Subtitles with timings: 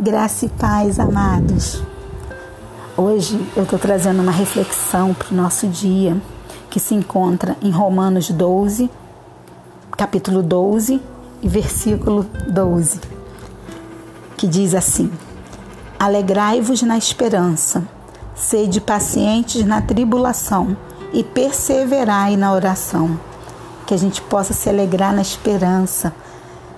[0.00, 1.82] Graça e paz, amados.
[2.96, 6.16] Hoje eu estou trazendo uma reflexão para o nosso dia
[6.70, 8.90] que se encontra em Romanos 12,
[9.90, 10.98] capítulo 12
[11.42, 13.00] e versículo 12,
[14.34, 15.12] que diz assim:
[15.98, 17.86] Alegrai-vos na esperança,
[18.34, 20.74] sede pacientes na tribulação
[21.12, 23.20] e perseverai na oração.
[23.86, 26.14] Que a gente possa se alegrar na esperança,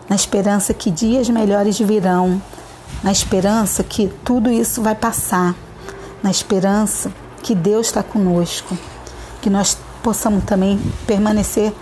[0.08, 2.42] na esperança que dias melhores virão
[3.02, 5.54] na esperança que tudo isso vai passar,
[6.22, 7.12] na esperança
[7.42, 8.76] que Deus está conosco,
[9.42, 11.72] que nós possamos também permanecer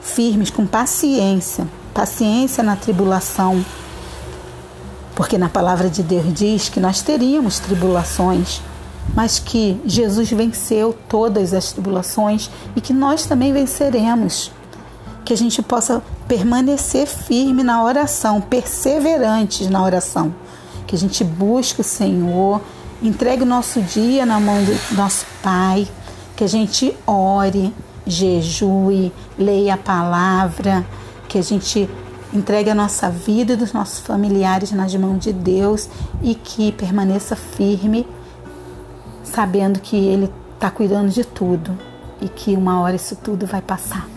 [0.00, 3.64] firmes com paciência, paciência na tribulação,
[5.14, 8.60] porque na palavra de Deus diz que nós teríamos tribulações,
[9.14, 14.50] mas que Jesus venceu todas as tribulações e que nós também venceremos.
[15.24, 20.34] Que a gente possa permanecer firme na oração, perseverantes na oração
[20.86, 22.60] que a gente busque o Senhor,
[23.02, 25.88] entregue o nosso dia na mão do nosso Pai,
[26.36, 27.74] que a gente ore,
[28.06, 30.84] jejue, leia a palavra,
[31.28, 31.88] que a gente
[32.32, 35.88] entregue a nossa vida e dos nossos familiares nas mãos de Deus
[36.22, 38.06] e que permaneça firme,
[39.24, 41.76] sabendo que Ele está cuidando de tudo
[42.20, 44.13] e que uma hora isso tudo vai passar.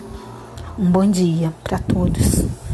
[0.78, 2.67] Um bom dia para todos.